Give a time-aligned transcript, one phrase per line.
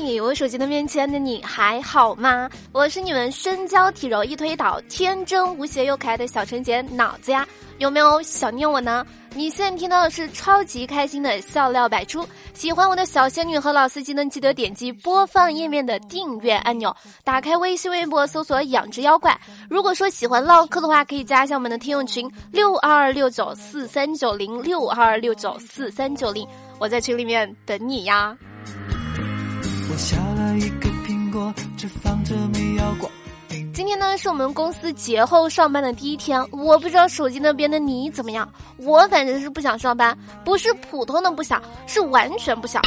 [0.00, 2.48] 嘿，我手机的面前的你还好吗？
[2.72, 7.46] 我是你们身娇体柔一推倒、天真无邪又可爱的小纯洁脑子呀，
[7.78, 9.04] 有没有想念我呢？
[9.34, 12.26] 你现在听到的是超级开心的笑料百出。
[12.54, 19.38] 喜欢我的小仙女和老司机呢，记得点击播放页面的订阅按钮，打开微信、微博搜索“养殖妖怪”。
[19.68, 26.46] 如果说喜欢唠嗑的话，可以加一下我们的听友群六二二六九四三九零六二二六九四三九零，
[26.78, 28.36] 我在群里面等你呀。
[29.98, 33.10] 下了一个苹果，只放着没咬过。
[33.74, 42.80] 今天呢是我们公司节后上班的第一天，我不知道手机那边的你怎么样，我反正是不想上班，不是普通的不想，是完全不想。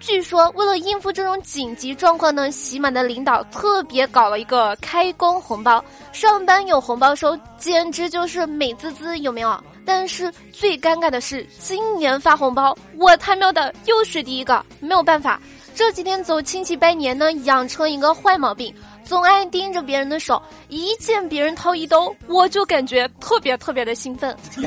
[0.00, 5.82] 据说为了应付这种紧急状况呢，喜马的领导特别搞了一个开工红包，
[6.12, 9.62] 上班有红包收，简直就是美滋滋，有没有？
[9.84, 15.40] 但是最尴尬的是，今年发红包，我他喵的又是第一个，没有办法，
[15.74, 18.74] 这几天走亲戚拜年呢，养成一个坏毛病。
[19.04, 24.36] 总爱盯着别人的手，一见别人掏一兜，我就感觉特别特别的兴奋。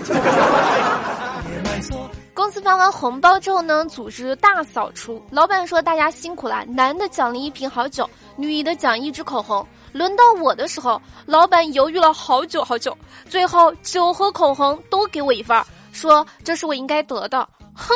[2.34, 5.24] 公司发完红包之后呢，组织大扫除。
[5.32, 9.66] 老板说大家辛苦了，男的奖励一瓶好酒，女的奖一支口红。
[9.94, 12.96] 轮到我的时候，老板犹豫了好久好久，
[13.30, 17.48] 最后酒和口红都给我一份儿，说这是我应该得的。
[17.74, 17.94] 哼，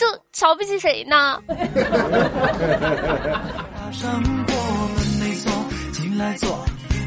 [0.00, 1.38] 这瞧不起谁呢？
[6.16, 6.64] 来做，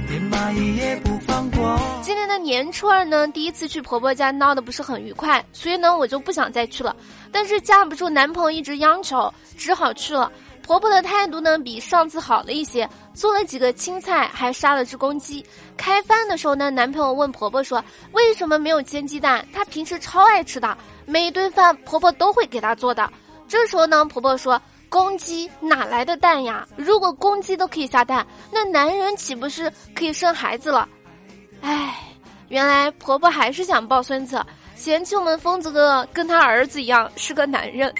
[0.08, 1.80] 连蚂蚁也不放过。
[2.04, 6.96] 今年的年初二呢，第一次去婆婆家闹得不是很愉快，所以呢，我就不想再去了。
[7.32, 10.32] 但是架不住男朋友一直央求，只好去了。
[10.62, 15.44] 婆婆的态度呢，比上次好了一些，做了几个青菜，还杀了只公鸡。
[15.76, 19.46] 开饭的时候呢，男朋友问婆婆说：“为什么没有煎鸡蛋？
[19.52, 23.10] 他平时超爱吃的，每顿饭婆婆都会给他做的。”
[23.48, 24.62] 这时候呢，婆婆说。
[24.90, 26.68] 公鸡哪来的蛋呀？
[26.76, 30.88] 如果公鸡都可以下蛋，那男人岂不是可以生孩子了？
[31.62, 31.96] 哎，
[32.50, 34.40] 原来婆婆还是想抱孙子，
[34.76, 37.92] 嫌弃我们疯子哥跟他儿子一样是个男人。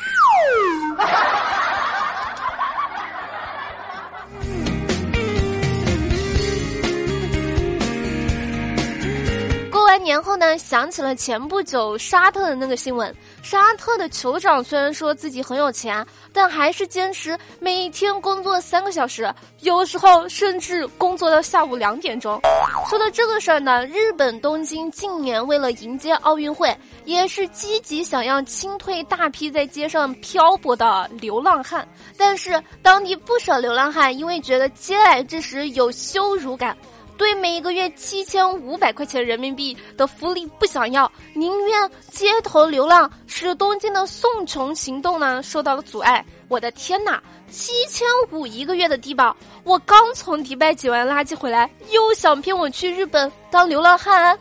[9.94, 13.16] 三年后呢，想起了前不久沙特的那个新闻。
[13.44, 22.42] 沙特的酋长虽然说自己很有钱，但还是坚持每天工作三个小时，有时候甚至工作到下午两点钟。
[22.90, 26.76] 说到这个事儿呢，日本东京近年为了迎接奥运会，
[27.06, 31.88] 也是积极想要清退大批在街上漂泊的流浪汉。
[32.18, 36.76] 但是当地不少流浪汉因为觉得接来之时有羞辱感。
[37.18, 46.26] 对每一个月七千五百块钱人民币的福利不想要，宁愿街头流浪，使东京的送穷行动呢受到了阻碍。
[46.50, 54.38] 我的天哪，七千五一个月的低保，我刚从迪拜捡完垃圾回来，又想骗我去日本当流浪汉？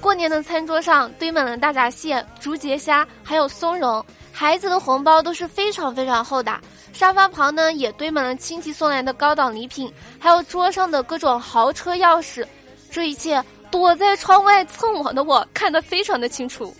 [0.00, 6.58] 过年的餐桌上堆满了大闸蟹、竹节虾，还有松茸，孩子的红包都是非常非常厚的。
[7.00, 12.46] 沙发旁呢，也堆满了亲戚送来的高档礼品，还有桌上的各种豪车钥匙。
[12.90, 16.76] 这一切，躲在窗外蹭网的我看得非常的清楚。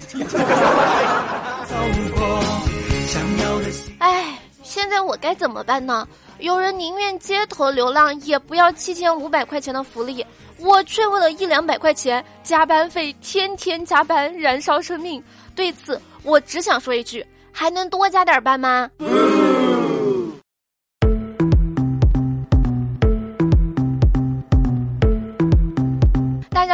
[3.98, 6.06] 哎，现在我该怎么办呢？
[6.38, 10.22] 有人宁愿街头流浪，也不要七千五百块钱的福利，
[10.58, 15.24] 我却为了一两百块钱加班费，天天加班，燃烧生命。
[15.56, 18.90] 对此，我只想说一句：还能多加点班吗？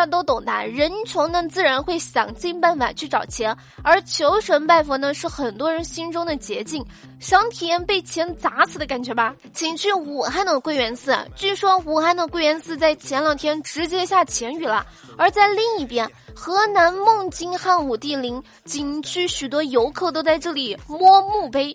[0.07, 6.85] 都懂的，人穷呢，自然会想尽办法去找钱，而求神拜佛呢，是很多人心中的捷径。
[7.19, 9.35] 想体验被钱砸死的感觉吧？
[9.55, 14.85] 请去武汉的归元寺，据说武汉的归元寺在前两天直接下钱雨了。
[15.17, 21.73] 而在另一边，河南孟津汉武帝陵景区，许多游客都在这里摸墓碑，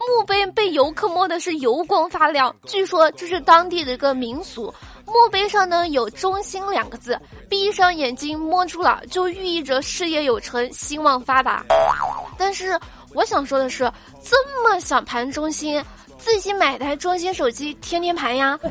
[0.00, 4.72] 墓碑被游客摸的是油光发亮，据说这是当地的一个民俗。
[5.10, 11.64] 墓碑上呢有“中心”两个字，闭上眼睛摸住了，就寓意着事业有成、兴旺发达。
[12.38, 12.78] 但是
[13.12, 13.90] 我想说的是，
[14.22, 15.84] 这么想盘中心，
[16.16, 18.58] 自己买台中心手机，天天盘呀。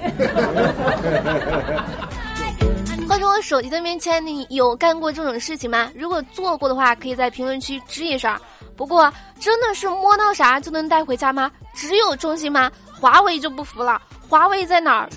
[3.08, 5.92] 话说我手机的面前，你有干过这种事情吗？
[5.96, 8.34] 如果做过的话，可以在评论区吱一声。
[8.78, 11.52] 不过，真的是摸到啥就能带回家吗？
[11.74, 12.72] 只有中心吗？
[13.00, 14.00] 华为就不服了。
[14.30, 15.10] 华为在哪儿？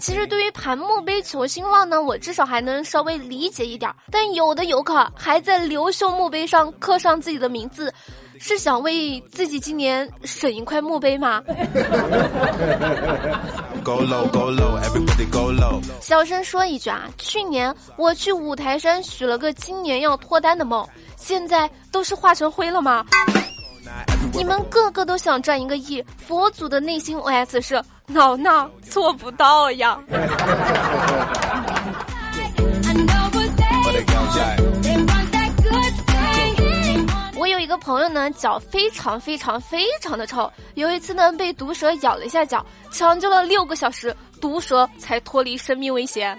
[0.00, 3.88] 其实对于盘墓碑求兴旺呢，我至少还能稍微理解一点。
[4.10, 7.92] 但有的游客还在刘秀墓碑上刻上自己的名字，
[8.40, 11.42] 是想为自己今年省一块墓碑吗？
[16.00, 20.84] 小声说一句啊，去年我去五台山许了个今年要脱单的梦，
[21.16, 23.04] 现在都是化成灰了吗？
[24.32, 29.98] 你们个个都想赚一个亿，佛祖的内心 OS 是：老衲做不到呀。
[37.38, 46.38] 我有一个朋友呢，脚非常非常非常的臭，有一次呢被毒蛇咬了一下脚，抢救了六个小时，毒蛇才脱离生命危险。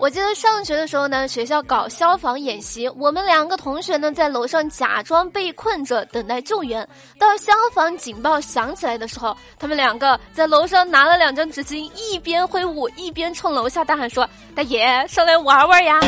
[0.00, 6.86] 我记得上学的时候呢，学校搞消防演习，我们两个同学呢在楼上假装被困着等待救援。
[7.18, 16.00] 到消防警报响起来的时候，他们两个在楼上拿了两张纸巾，一边挥舞一边冲楼下大喊说：“大爷，上来玩玩呀！”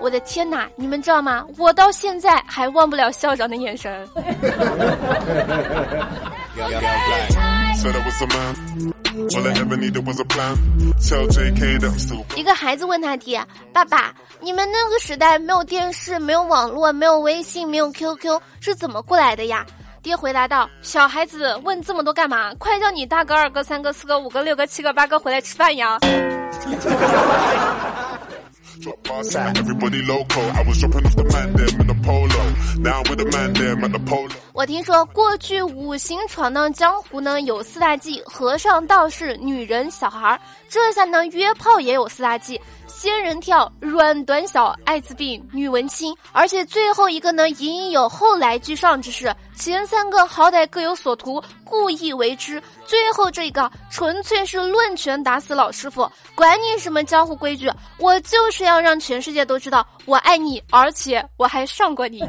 [0.00, 1.44] 我的天哪，你们知道吗？
[1.56, 4.08] 我到现在还忘不了校长的眼神。
[12.36, 13.40] 一个孩子问他爹
[13.72, 19.64] ：“爸爸，你们那个时代没有电视，没有网络，没有微信，没有 QQ，是怎么过来的呀？”
[20.02, 22.52] 爹回答道：“小孩子问这么多干嘛？
[22.54, 25.98] 快叫你大哥、二哥、三哥、四哥、五哥、六哥、七哥、八哥回来吃饭呀！”
[34.58, 40.40] 我听说过去五行闯荡江湖呢，有四大忌：和尚、道士、女人、小孩儿。
[40.68, 42.60] 这下呢，约炮也有四大忌。
[42.88, 49.32] 仙人跳、软短小、艾滋病、女文青，而且最后一个呢，隐隐有后来居上之势。
[49.54, 62.24] 前三个好歹各有所图，故意为之；最后这个纯粹是论拳打死老师傅，管你什么江湖规矩，我就是要让全世界都知道我爱你，而且我还上过你。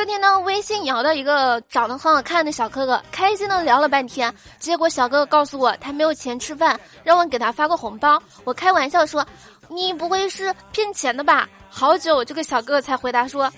[0.00, 4.34] 这天呢，微信摇到一个长得很好看的小哥哥，开心的聊了半天。
[4.58, 8.18] 结果小哥哥告诉我，他没有钱吃饭，让我给他发个红包。
[8.44, 9.22] 我开玩笑说
[9.68, 13.52] ：“你不会是骗钱的吧？”好久，这个小哥哥才回答说：“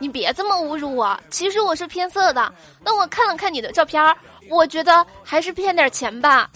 [0.00, 2.52] 你别这么侮辱我，其实我是偏色的。
[2.82, 4.02] 那我看了看你的照片，
[4.50, 6.50] 我觉得还是骗点钱吧。”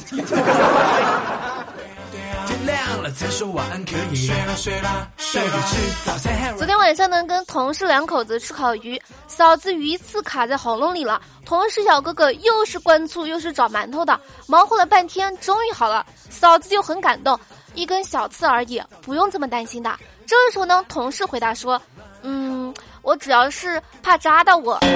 [6.56, 11.20] 昨天晚上呢，跟同事两口子吃烤鱼，嫂子鱼刺卡在喉咙里了。
[11.44, 16.06] 同事小哥哥又是灌醋又是找馒头的，忙活了半天，终于好了。
[16.28, 17.38] 嫂子就很感动，
[17.74, 19.92] 一根小刺而已，不用这么担心的。
[20.26, 21.80] 这时候呢，同事回答说
[22.22, 22.72] ：“嗯，
[23.02, 24.78] 我主要是怕扎到我。”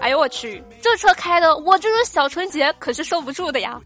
[0.00, 3.80] 哎呦我去，这车开的，我这种小纯洁可是受不住的呀。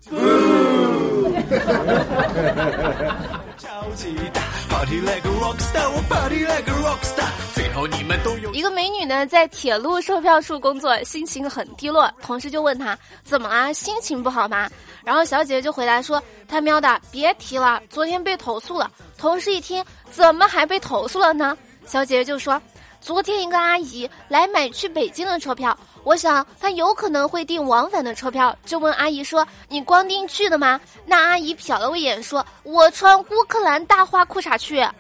[8.52, 12.12] 一个美女呢，在铁路售票处工作，心情很低落。
[12.22, 14.68] 同事就问她怎么啦，心情不好吗？
[15.04, 21.56] 然后小姐姐就回答说：“他喵的，别提了，昨天被投诉了。”同事一听，怎么还被投诉了呢？
[21.86, 22.60] 小姐姐就说。
[23.02, 34.92] 昨天一个阿姨来买去北京的车票，我想她有可能会订往返的车票，就问阿姨说：“你光订去的吗？”那阿姨瞟了我一眼，说：“我穿乌克兰大花裤衩去。”啊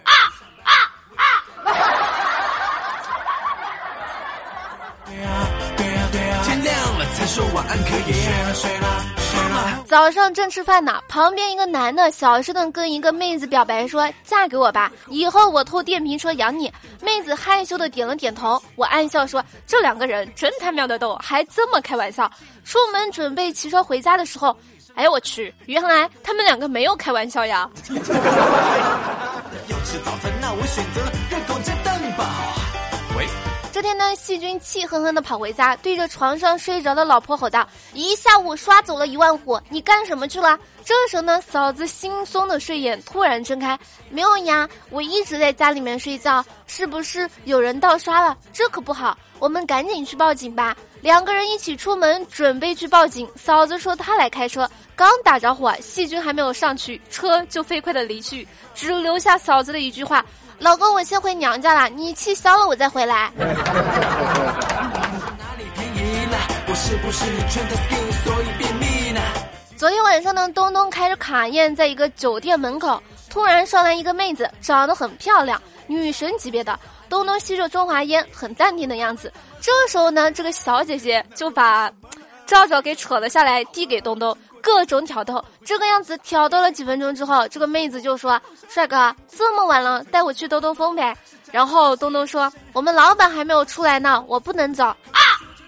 [0.64, 0.72] 啊
[1.14, 1.24] 啊！
[6.42, 9.21] 天亮了才说晚安可以睡了睡了。
[9.86, 16.72] 早上正吃饭呢，旁边一个男的小声的跟一个妹子表白说：“嫁给我吧，以后我偷电瓶车养你。”
[17.02, 18.60] 妹子害羞的点了点头。
[18.74, 22.30] 我暗笑说：“这两个人真他喵的逗，还这么开玩笑。”
[22.64, 24.56] 出门准备骑车回家的时候，
[24.94, 27.68] 哎我去，原来他们两个没有开玩笑呀。
[33.72, 43.78] 这天呢，细菌气哼哼的跑回家，对着床上睡着的老婆吼道：“一下午刷走了一万户，你干什么去了？”这时呢，嫂子惺忪的睡眼突然睁开，
[44.10, 48.36] 没有呀，我一直在家里面睡觉，是不是有人盗刷了？
[48.52, 50.76] 这可不好，我们赶紧去报警吧。
[51.00, 53.26] 两个人一起出门，准备去报警。
[53.34, 60.22] 嫂子说她来开车，刚打着火，细菌还没有上去，车就飞快的离去，只留下嫂子的一句话。
[60.62, 63.32] 老公，我先回娘家了，你气消了我再回来。
[69.76, 76.78] 昨天晚上呢，东东开着卡宴在一个酒店门口，突然上来一个妹子，长得很漂亮，女神级别的。
[77.08, 79.32] 东东吸着中华烟，很淡定的样子。
[79.60, 81.90] 这时候呢，这个小姐姐就把
[82.46, 85.44] 罩罩给扯了下来，递给东东，各种挑逗。
[85.64, 88.40] 这个样子挑逗了几分钟之后，这个妹子就说
[88.70, 91.14] ：“帅哥，这么晚了，带我去兜兜风呗。”
[91.52, 95.20] 然后东东说：“我们老板还没有出来呢，我不能走。”啊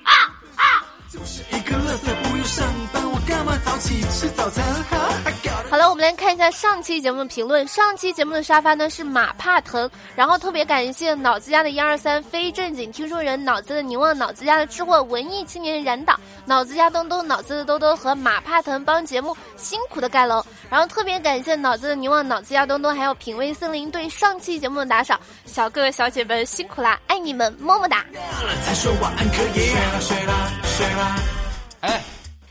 [0.05, 0.13] 啊
[0.57, 0.65] 啊！
[1.13, 4.65] 就是一个乐色，不用上班，我干嘛早起吃早餐？
[6.45, 7.67] 好了，我们来看一下上期节目的评论。
[7.67, 20.45] 上期节目的沙发呢是马怕疼，然后特别感谢脑子家的一二三非正经听说人，脑子的凝望，脑子家的吃货文艺青年燃导，脑子家东东，脑子的兜兜和马怕疼帮节目辛苦的盖楼。
[20.69, 28.05] 然后特别感谢脑子的凝望，脑子家东东，还有品味森林对上期节目的打赏，小哥哥小姐们辛苦啦，爱你们，么么哒。
[31.81, 32.03] 哎。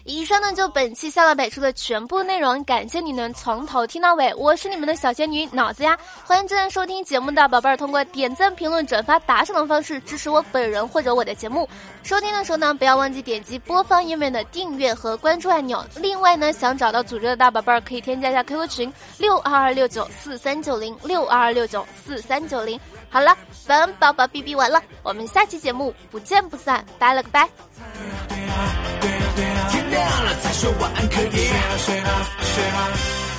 [0.05, 11.67] 以上呢就本期笑乐百出的全部内容，感谢你能从头听到尾，我是你们的小仙女脑子呀，欢迎正在收听节目的宝贝儿通过点赞、评论、转发、打赏的方式支持我本人或者我的节目。
[12.03, 15.81] 收听的时候呢，不要忘记点击播放页面的订阅和关注按钮。
[15.95, 22.77] 另外呢，想找到组织的大宝贝儿可以添加一下 QQ 群六二二六九四三九零六二二六九四三九零。
[23.09, 23.33] 好了，
[23.65, 27.47] 本宝宝哔哔完了，我们下期节目不见不散，拜了个拜。
[29.35, 33.32] 天亮了才说晚安，可以睡了睡了睡了。